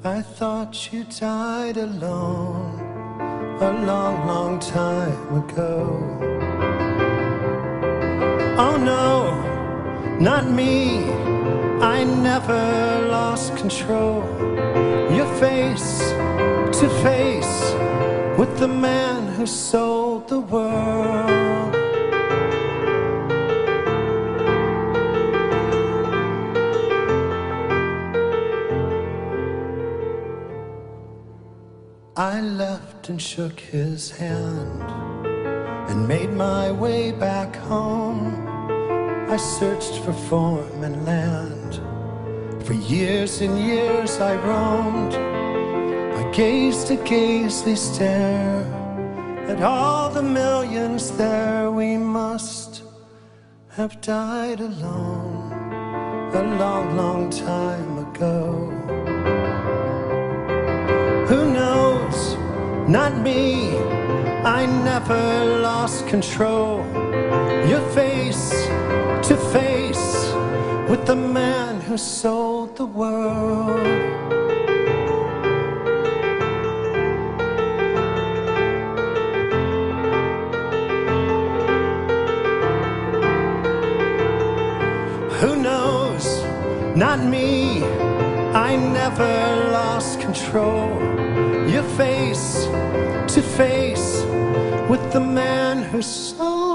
I 0.04 0.22
thought 0.22 0.92
you 0.92 1.04
died 1.04 1.76
alone 1.76 2.80
a 3.60 3.72
long, 3.86 4.26
long 4.26 4.58
time 4.58 5.36
ago. 5.42 5.78
Oh 8.58 8.76
no, 8.76 10.18
not 10.18 10.48
me. 10.48 11.04
I 11.80 12.04
never 12.04 13.08
lost 13.10 13.56
control. 13.56 14.22
Your 15.10 15.26
face 15.36 15.98
to 16.78 16.88
face 17.02 17.74
with 18.38 18.58
the 18.58 18.68
man 18.68 19.32
who 19.34 19.46
sold 19.46 20.28
the 20.28 20.40
world. 20.40 21.83
I 32.16 32.40
left 32.40 33.08
and 33.08 33.20
shook 33.20 33.58
his 33.58 34.12
hand 34.12 34.82
and 35.90 36.06
made 36.06 36.30
my 36.30 36.70
way 36.70 37.10
back 37.10 37.56
home. 37.56 38.46
I 39.28 39.36
searched 39.36 39.98
for 40.04 40.12
form 40.12 40.84
and 40.84 41.04
land. 41.04 41.80
For 42.64 42.74
years 42.74 43.40
and 43.40 43.58
years 43.58 44.20
I 44.20 44.36
roamed. 44.36 45.14
I 45.14 46.30
gazed 46.30 46.88
a 46.92 46.96
gazely 47.02 47.74
stare 47.74 48.62
at 49.48 49.60
all 49.60 50.08
the 50.08 50.22
millions 50.22 51.10
there. 51.16 51.68
We 51.72 51.96
must 51.96 52.84
have 53.70 54.00
died 54.00 54.60
alone 54.60 55.50
a 56.32 56.56
long, 56.60 56.96
long 56.96 57.30
time 57.30 57.98
ago. 57.98 58.83
Not 62.88 63.16
me. 63.16 63.78
I 64.44 64.66
never 64.66 65.60
lost 65.62 66.06
control. 66.06 66.84
Your 67.66 67.80
face 67.92 68.50
to 69.28 69.36
face 69.52 70.34
with 70.90 71.06
the 71.06 71.16
man 71.16 71.80
who 71.80 71.96
sold 71.96 72.76
the 72.76 72.84
world. 72.84 73.80
Who 85.40 85.56
knows? 85.56 86.44
Not 86.94 87.24
me. 87.24 87.82
I 88.52 88.76
never 88.76 89.70
lost 89.72 90.20
control. 90.20 91.13
Your 91.74 91.82
face 91.98 92.66
to 93.34 93.42
face 93.42 94.22
with 94.88 95.12
the 95.12 95.18
man 95.18 95.82
who 95.82 96.02
sold 96.02 96.73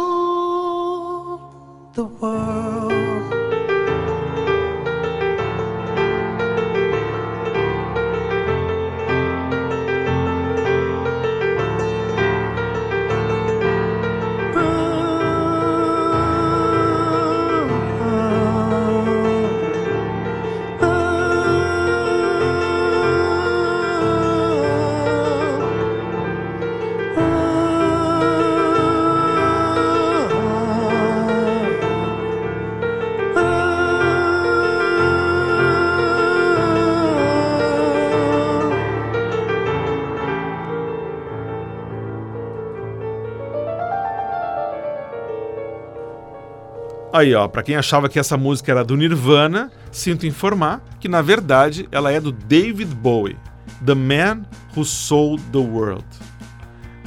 Aí, 47.12 47.34
ó, 47.34 47.48
pra 47.48 47.64
quem 47.64 47.76
achava 47.76 48.08
que 48.08 48.20
essa 48.20 48.38
música 48.38 48.72
era 48.72 48.84
do 48.84 48.96
Nirvana, 48.96 49.72
sinto 49.92 50.28
informar 50.28 50.80
que 51.00 51.08
na 51.08 51.24
verdade 51.24 51.90
ela 51.92 52.12
é 52.12 52.22
do 52.22 52.32
David 52.32 52.94
Bowie, 52.94 53.36
The 53.84 53.96
Man 53.96 54.44
Who 54.76 54.86
Sold 54.86 55.42
the 55.52 55.58
World. 55.58 56.06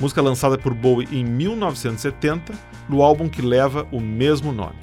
Música 0.00 0.20
lançada 0.20 0.58
por 0.58 0.74
Bowie 0.74 1.06
em 1.12 1.24
1970, 1.24 2.52
no 2.88 3.00
álbum 3.00 3.28
que 3.28 3.40
leva 3.40 3.86
o 3.92 4.00
mesmo 4.00 4.50
nome. 4.50 4.74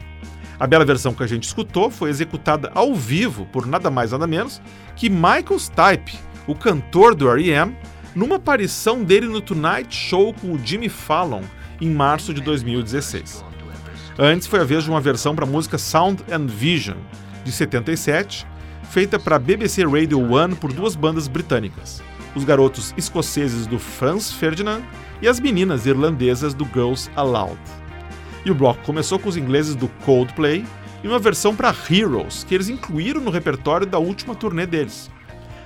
A 0.58 0.66
bela 0.66 0.86
versão 0.86 1.14
que 1.14 1.24
a 1.24 1.28
gente 1.28 1.44
escutou 1.44 1.92
foi 1.92 2.10
executada 2.10 2.72
ao 2.74 2.96
vivo 2.96 3.46
por 3.48 3.66
nada 3.66 3.92
mais 3.92 4.14
nada 4.14 4.26
menos 4.26 4.62
que 4.96 5.10
Michael 5.10 5.60
Stipe, 5.60 6.18
o 6.48 6.56
cantor 6.56 7.14
do 7.14 7.30
R.E.M., 7.30 7.76
numa 8.16 8.38
aparição 8.38 9.04
dele 9.04 9.28
no 9.28 9.42
Tonight 9.42 9.94
Show 9.94 10.34
com 10.34 10.54
o 10.54 10.60
Jimmy 10.64 10.88
Fallon 10.88 11.44
em 11.82 11.90
março 11.90 12.34
de 12.34 12.40
2016. 12.40 13.49
Antes 14.22 14.48
foi 14.48 14.60
a 14.60 14.66
vez 14.66 14.84
de 14.84 14.90
uma 14.90 15.00
versão 15.00 15.34
para 15.34 15.46
a 15.46 15.50
música 15.50 15.78
Sound 15.78 16.26
and 16.30 16.48
Vision, 16.48 16.98
de 17.46 17.54
77, 17.54 18.46
feita 18.90 19.18
para 19.18 19.38
a 19.38 19.40
BBC 19.40 19.86
Radio 19.86 20.20
1 20.20 20.56
por 20.56 20.74
duas 20.74 20.94
bandas 20.94 21.30
britânicas, 21.30 22.04
os 22.36 22.44
garotos 22.44 22.94
escoceses 22.98 23.66
do 23.66 23.80
Franz 23.80 24.30
Ferdinand 24.30 24.82
e 25.22 25.28
as 25.30 25.40
meninas 25.40 25.86
irlandesas 25.86 26.54
do 26.54 26.66
Girls 26.66 27.10
Aloud. 27.16 27.58
E 28.44 28.52
o 28.52 28.56
bloco 28.56 28.84
começou 28.84 29.18
com 29.18 29.30
os 29.30 29.38
ingleses 29.38 29.74
do 29.74 29.88
Coldplay 30.04 30.66
e 31.02 31.08
uma 31.08 31.18
versão 31.18 31.56
para 31.56 31.74
Heroes, 31.90 32.44
que 32.44 32.54
eles 32.54 32.68
incluíram 32.68 33.22
no 33.22 33.32
repertório 33.32 33.88
da 33.88 34.00
última 34.00 34.36
turnê 34.36 34.66
deles. 34.66 35.10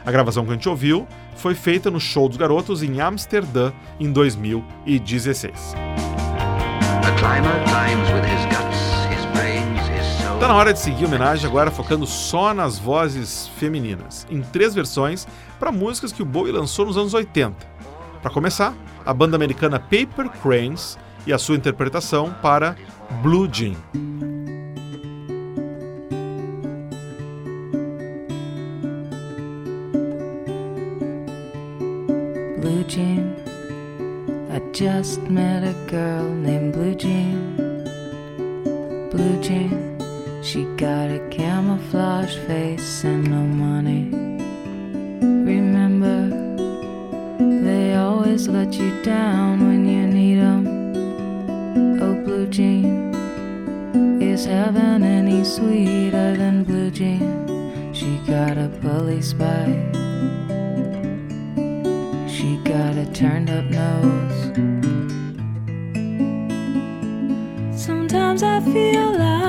A 0.06 0.12
gravação 0.12 0.45
que 0.45 0.51
a 0.51 0.54
gente 0.54 0.70
ouviu 0.70 1.08
foi 1.38 1.56
feita 1.56 1.89
no 1.89 1.99
show 1.99 2.30
dos 2.30 2.38
garotos 2.38 2.84
em 2.84 3.01
Amsterdã 3.01 3.74
em 3.99 4.12
2016. 4.12 5.74
Tá 10.43 10.49
na 10.49 10.55
hora 10.55 10.74
de 10.74 10.80
seguir 10.80 11.05
a 11.05 11.07
homenagem 11.07 11.49
agora 11.49 11.71
focando 11.71 12.05
só 12.05 12.53
nas 12.53 12.78
vozes 12.78 13.47
femininas, 13.57 14.28
em 14.30 14.41
três 14.41 14.76
versões 14.76 15.26
para 15.57 15.71
músicas 15.71 16.11
que 16.11 16.21
o 16.21 16.26
Bowie 16.26 16.51
lançou 16.51 16.86
nos 16.86 16.97
anos 16.97 17.13
80. 17.13 17.55
Para 18.21 18.30
começar, 18.30 18.74
a 19.05 19.13
banda 19.13 19.38
americana 19.38 19.80
Paper 19.80 20.30
Cranes 20.41 20.97
e 21.26 21.32
a 21.32 21.38
sua 21.38 21.55
interpretação 21.55 22.36
para 22.41 22.76
Blue 23.21 23.47
Jean. 23.49 23.76
Blue 32.59 32.84
Jean. 32.86 33.42
I 34.54 34.60
just 34.72 35.20
met 35.32 35.64
a 35.64 35.74
girl 35.89 36.30
named 36.30 36.74
Blue 36.74 36.93
Jean. 36.93 37.58
Blue 39.10 39.41
Jean, 39.41 39.97
she 40.43 40.66
got 40.78 41.10
a 41.10 41.28
camouflage 41.32 42.36
face 42.45 43.04
and 43.04 43.28
no 43.32 43.41
money. 43.41 44.12
Remember, 45.43 46.30
they 47.66 47.95
always 47.95 48.47
let 48.47 48.76
you 48.76 48.91
down 49.01 49.68
when 49.68 49.88
you 49.88 50.06
need 50.06 50.38
'em. 50.38 50.68
Oh, 51.99 52.14
Blue 52.24 52.45
Jean, 52.45 53.12
is 54.22 54.45
heaven 54.45 55.01
any 55.04 55.43
sweeter 55.43 56.38
than 56.38 56.64
Blue 56.64 56.91
Jean? 56.91 57.26
She 57.91 58.20
got 58.28 58.60
a 58.60 58.70
bully 58.84 59.24
spike 59.24 59.93
turned 63.14 63.47
up 63.51 63.66
nose. 63.66 64.51
Sometimes 67.80 68.41
I 68.41 68.59
feel 68.61 69.11
like 69.11 69.42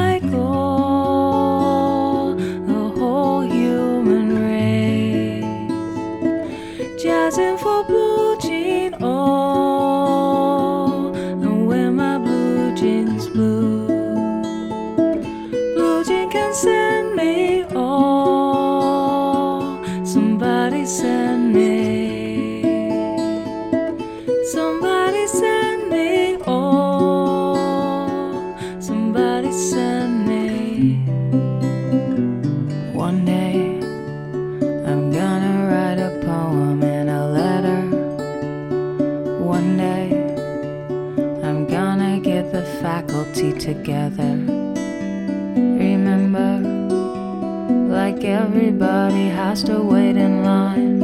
I 49.54 49.56
still 49.56 49.86
wait 49.86 50.16
in 50.16 50.42
line? 50.42 51.00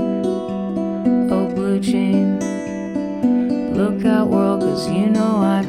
Oh, 1.30 1.48
blue 1.54 1.78
jean, 1.78 2.40
look 3.74 4.04
out, 4.04 4.26
world, 4.26 4.62
cause 4.62 4.90
you 4.90 5.06
know 5.06 5.36
I. 5.36 5.59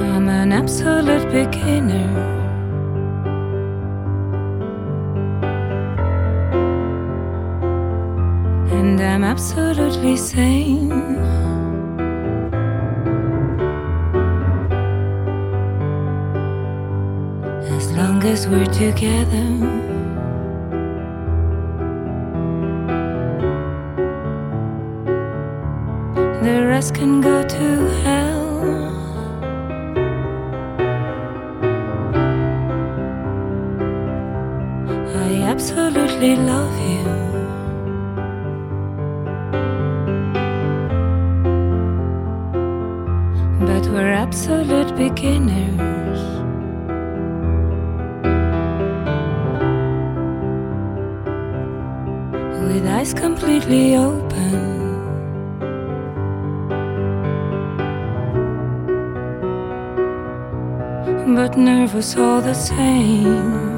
I'm 0.00 0.28
an 0.28 0.52
absolute 0.52 1.26
beginner. 1.32 2.10
And 8.70 9.00
I'm 9.00 9.24
absolutely 9.24 10.16
sane. 10.16 10.92
As 17.76 17.92
long 17.92 18.22
as 18.24 18.46
we're 18.48 18.66
together. 18.66 19.97
rest 26.78 26.94
can 26.94 27.20
go 27.20 27.42
to 27.42 27.68
hell. 28.04 28.46
I 35.26 35.30
absolutely 35.52 36.36
love 36.36 36.74
you. 36.92 37.08
But 43.66 43.84
we're 43.92 44.14
absolute 44.26 44.90
beginners. 44.94 46.20
With 52.68 52.86
eyes 52.86 53.12
completely 53.14 53.96
open. 53.96 54.27
but 61.48 61.56
nervous 61.56 62.14
all 62.16 62.42
the 62.42 62.52
same. 62.52 63.77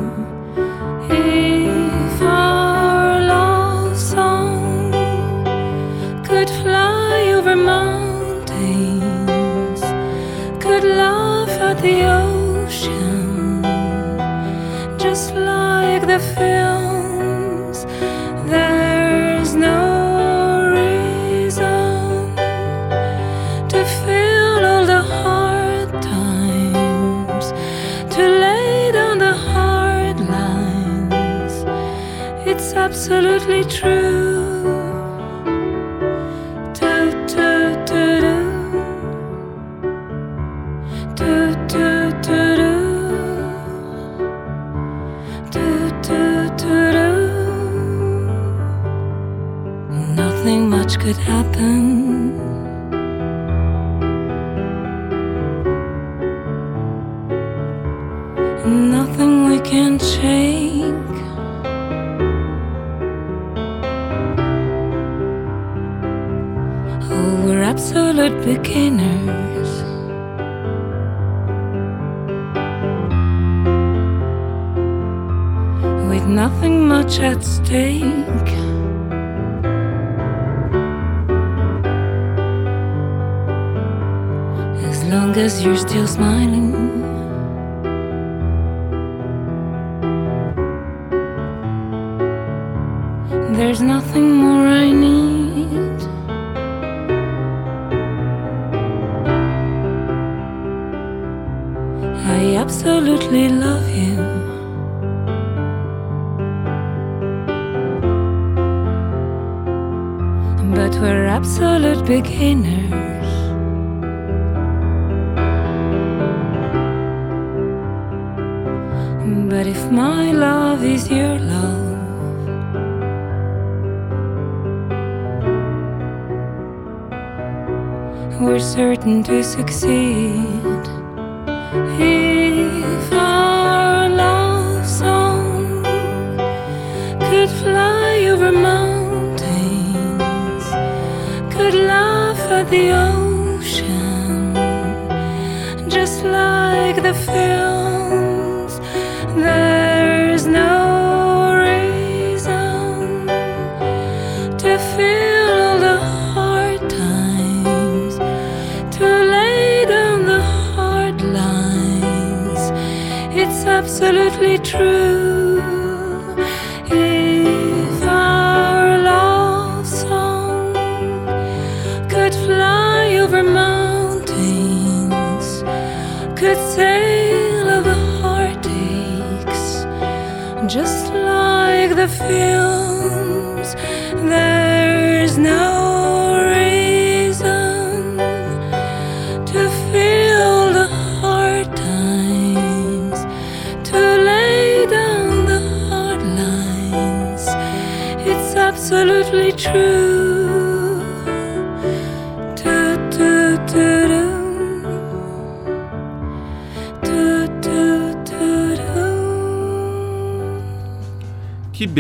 happened. 51.21 52.10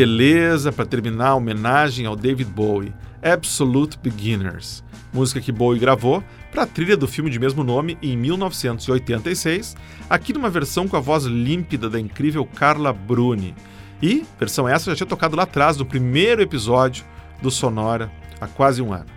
Beleza 0.00 0.72
para 0.72 0.86
terminar 0.86 1.28
a 1.28 1.34
homenagem 1.34 2.06
ao 2.06 2.16
David 2.16 2.50
Bowie, 2.50 2.94
Absolute 3.22 3.98
Beginners, 3.98 4.82
música 5.12 5.42
que 5.42 5.52
Bowie 5.52 5.78
gravou 5.78 6.24
para 6.50 6.62
a 6.62 6.66
trilha 6.66 6.96
do 6.96 7.06
filme 7.06 7.28
de 7.28 7.38
mesmo 7.38 7.62
nome 7.62 7.98
em 8.00 8.16
1986, 8.16 9.76
aqui 10.08 10.32
numa 10.32 10.48
versão 10.48 10.88
com 10.88 10.96
a 10.96 11.00
voz 11.00 11.24
límpida 11.24 11.90
da 11.90 12.00
incrível 12.00 12.46
Carla 12.46 12.94
Bruni. 12.94 13.54
E 14.00 14.24
versão 14.38 14.66
essa 14.66 14.90
já 14.90 14.96
tinha 14.96 15.06
tocado 15.06 15.36
lá 15.36 15.42
atrás 15.42 15.76
no 15.76 15.84
primeiro 15.84 16.40
episódio 16.40 17.04
do 17.42 17.50
Sonora, 17.50 18.10
há 18.40 18.46
quase 18.46 18.80
um 18.80 18.94
ano. 18.94 19.10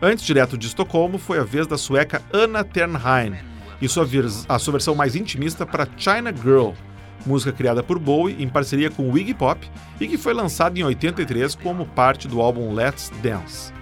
Antes, 0.00 0.24
direto 0.24 0.56
de 0.56 0.68
Estocolmo, 0.68 1.18
foi 1.18 1.40
a 1.40 1.42
vez 1.42 1.66
da 1.66 1.76
sueca 1.76 2.22
Anna 2.32 2.62
Ternheim 2.62 3.34
e 3.82 3.88
sua 3.88 4.06
a 4.48 4.58
sua 4.60 4.72
versão 4.72 4.94
mais 4.94 5.16
intimista 5.16 5.66
para 5.66 5.88
China 5.96 6.32
Girl, 6.32 6.70
música 7.26 7.52
criada 7.52 7.82
por 7.82 7.98
Bowie 7.98 8.36
em 8.42 8.48
parceria 8.48 8.90
com 8.90 9.16
Iggy 9.16 9.34
Pop 9.34 9.68
e 10.00 10.08
que 10.08 10.16
foi 10.16 10.32
lançada 10.32 10.78
em 10.78 10.82
83 10.82 11.54
como 11.54 11.86
parte 11.86 12.26
do 12.26 12.40
álbum 12.40 12.72
Let's 12.72 13.10
Dance. 13.22 13.72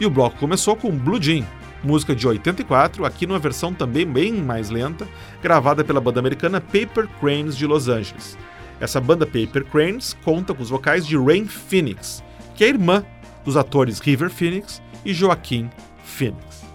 E 0.00 0.06
o 0.06 0.10
bloco 0.10 0.38
começou 0.38 0.76
com 0.76 0.90
Blue 0.90 1.20
Jean, 1.20 1.44
música 1.82 2.14
de 2.14 2.26
84, 2.26 3.04
aqui 3.04 3.26
numa 3.26 3.38
versão 3.38 3.72
também 3.72 4.06
bem 4.06 4.32
mais 4.32 4.70
lenta, 4.70 5.06
gravada 5.42 5.84
pela 5.84 6.00
banda 6.00 6.20
americana 6.20 6.60
Paper 6.60 7.08
Cranes 7.20 7.56
de 7.56 7.66
Los 7.66 7.88
Angeles. 7.88 8.36
Essa 8.80 9.00
banda 9.00 9.24
Paper 9.24 9.64
Cranes 9.64 10.16
conta 10.24 10.52
com 10.52 10.62
os 10.62 10.70
vocais 10.70 11.06
de 11.06 11.16
Rain 11.16 11.46
Phoenix, 11.46 12.22
que 12.54 12.64
é 12.64 12.68
irmã 12.68 13.04
dos 13.44 13.56
atores 13.56 14.00
River 14.00 14.30
Phoenix 14.30 14.82
e 15.04 15.14
Joaquim 15.14 15.70
Phoenix. 16.04 16.66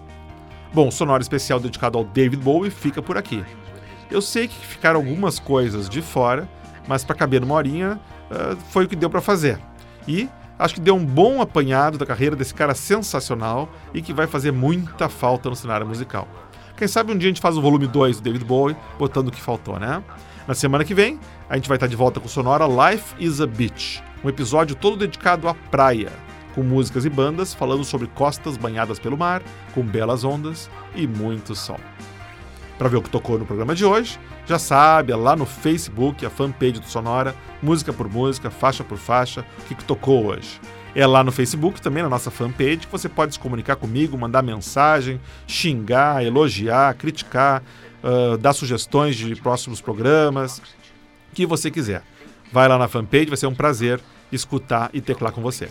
Bom, 0.74 0.88
o 0.88 0.92
sonoro 0.92 1.22
especial 1.22 1.60
dedicado 1.60 1.98
ao 1.98 2.06
David 2.06 2.42
Bowie 2.42 2.72
fica 2.72 3.02
por 3.02 3.18
aqui. 3.18 3.44
Eu 4.12 4.22
sei 4.22 4.50
que 4.50 4.66
ficaram 4.68 5.00
algumas 5.00 5.40
coisas 5.40 5.88
de 5.88 6.02
fora, 6.02 6.48
mas 6.86 7.02
para 7.02 7.16
caber 7.16 7.40
numa 7.40 7.56
horinha 7.56 7.98
uh, 8.30 8.58
foi 8.70 8.84
o 8.84 8.88
que 8.88 8.96
deu 8.96 9.10
para 9.10 9.22
fazer. 9.22 9.58
E 10.06 10.28
acho 10.60 10.74
que 10.76 10.82
deu 10.82 10.96
um 10.96 11.06
bom 11.06 11.42
apanhado 11.42 11.98
da 11.98 12.06
carreira 12.06 12.36
desse 12.36 12.54
cara 12.54 12.76
sensacional 12.76 13.70
e 13.94 14.02
que 14.02 14.12
vai 14.12 14.28
fazer 14.28 14.52
muita 14.52 15.08
falta 15.08 15.50
no 15.50 15.56
cenário 15.56 15.88
musical. 15.88 16.28
Quem 16.76 16.90
sabe 16.90 17.14
um 17.14 17.18
dia 17.18 17.30
a 17.30 17.32
gente 17.32 17.40
faz 17.40 17.58
o 17.58 17.62
volume 17.62 17.88
2 17.88 18.18
do 18.18 18.24
David 18.24 18.44
Bowie, 18.44 18.76
botando 19.00 19.30
o 19.30 19.32
que 19.32 19.42
faltou, 19.42 19.80
né? 19.80 20.04
Na 20.46 20.54
semana 20.54 20.84
que 20.84 20.94
vem, 20.94 21.18
a 21.50 21.56
gente 21.56 21.70
vai 21.70 21.78
estar 21.78 21.88
de 21.88 21.96
volta 21.96 22.20
com 22.20 22.26
o 22.26 22.30
Sonora 22.30 22.66
Life 22.66 23.16
is 23.18 23.40
a 23.40 23.48
Beach, 23.48 24.04
um 24.26 24.28
episódio 24.28 24.76
todo 24.76 24.98
dedicado 24.98 25.48
à 25.48 25.54
praia, 25.54 26.12
com 26.54 26.64
músicas 26.64 27.06
e 27.06 27.10
bandas 27.10 27.54
falando 27.54 27.86
sobre 27.86 28.08
costas 28.08 28.58
banhadas 28.58 29.00
pelo 29.00 29.18
mar, 29.18 29.42
com 29.74 29.84
belas 29.84 30.24
ondas 30.26 30.70
e 30.96 31.08
muito 31.08 31.56
sol. 31.56 31.80
Para 32.82 32.90
ver 32.90 32.98
o 32.98 33.02
que 33.04 33.12
tocou 33.12 33.38
no 33.38 33.46
programa 33.46 33.76
de 33.76 33.86
hoje, 33.86 34.20
já 34.48 34.58
sabe, 34.58 35.14
é 35.14 35.16
lá 35.16 35.36
no 35.36 35.46
Facebook, 35.46 36.26
a 36.26 36.32
fanpage 36.32 36.80
do 36.80 36.88
Sonora, 36.88 37.36
música 37.62 37.94
por 37.94 38.10
música, 38.10 38.50
faixa 38.50 38.84
por 38.84 38.98
faixa, 38.98 39.46
o 39.60 39.66
que, 39.66 39.76
que 39.76 39.84
tocou 39.84 40.26
hoje. 40.26 40.60
É 40.96 41.06
lá 41.06 41.24
no 41.24 41.32
Facebook, 41.32 41.80
também 41.80 42.02
na 42.02 42.10
nossa 42.10 42.32
fanpage, 42.32 42.78
que 42.78 42.92
você 42.92 43.08
pode 43.08 43.34
se 43.34 43.40
comunicar 43.40 43.76
comigo, 43.76 44.18
mandar 44.18 44.42
mensagem, 44.42 45.22
xingar, 45.46 46.26
elogiar, 46.26 46.96
criticar, 46.96 47.62
uh, 48.04 48.36
dar 48.40 48.54
sugestões 48.54 49.16
de 49.16 49.36
próximos 49.36 49.80
programas, 49.80 50.58
o 50.58 51.36
que 51.36 51.46
você 51.46 51.70
quiser. 51.70 52.02
Vai 52.52 52.68
lá 52.68 52.80
na 52.80 52.88
fanpage, 52.88 53.28
vai 53.28 53.38
ser 53.38 53.46
um 53.46 53.54
prazer 53.54 54.02
escutar 54.32 54.90
e 54.92 55.00
teclar 55.00 55.32
com 55.32 55.42
você. 55.44 55.70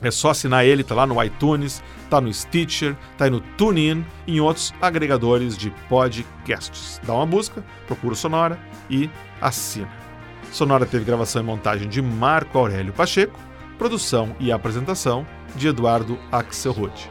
É 0.00 0.08
só 0.12 0.30
assinar 0.30 0.64
ele, 0.64 0.84
tá 0.84 0.94
lá 0.94 1.04
no 1.04 1.20
iTunes, 1.20 1.82
tá 2.08 2.20
no 2.20 2.32
Stitcher, 2.32 2.96
tá 3.18 3.24
aí 3.24 3.30
no 3.30 3.40
TuneIn 3.40 4.06
e 4.24 4.36
em 4.36 4.40
outros 4.40 4.72
agregadores 4.80 5.58
de 5.58 5.72
podcasts. 5.88 7.00
Dá 7.04 7.12
uma 7.12 7.26
busca, 7.26 7.64
procura 7.88 8.12
o 8.12 8.16
Sonora 8.16 8.56
e 8.88 9.10
assina. 9.40 9.90
Sonora 10.52 10.86
teve 10.86 11.04
gravação 11.04 11.42
e 11.42 11.44
montagem 11.44 11.88
de 11.88 12.00
Marco 12.00 12.56
Aurélio 12.56 12.92
Pacheco, 12.92 13.36
produção 13.76 14.36
e 14.38 14.52
apresentação 14.52 15.26
de 15.56 15.66
Eduardo 15.66 16.16
Axelrod. 16.30 17.10